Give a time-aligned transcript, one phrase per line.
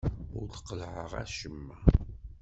[0.39, 1.75] Ur d-qellɛeɣ acemma.